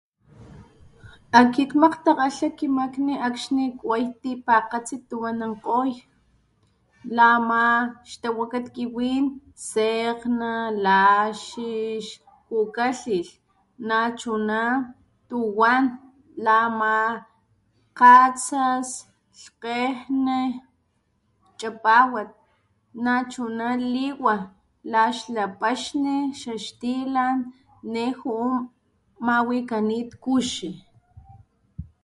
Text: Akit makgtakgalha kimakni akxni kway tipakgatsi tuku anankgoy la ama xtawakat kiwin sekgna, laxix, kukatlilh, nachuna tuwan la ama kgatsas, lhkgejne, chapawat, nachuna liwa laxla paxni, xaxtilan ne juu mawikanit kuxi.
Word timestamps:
Akit 1.39 1.71
makgtakgalha 1.81 2.47
kimakni 2.57 3.13
akxni 3.27 3.65
kway 3.79 4.03
tipakgatsi 4.21 4.95
tuku 5.07 5.23
anankgoy 5.31 5.91
la 7.15 7.25
ama 7.37 7.61
xtawakat 8.09 8.65
kiwin 8.75 9.25
sekgna, 9.69 10.51
laxix, 10.85 12.05
kukatlilh, 12.47 13.31
nachuna 13.87 14.61
tuwan 15.29 15.83
la 16.45 16.53
ama 16.69 16.93
kgatsas, 17.97 18.89
lhkgejne, 19.39 20.39
chapawat, 21.59 22.29
nachuna 23.05 23.67
liwa 23.93 24.35
laxla 24.91 25.43
paxni, 25.59 26.15
xaxtilan 26.41 27.37
ne 27.93 28.03
juu 28.19 28.49
mawikanit 29.25 30.09
kuxi. 30.25 30.69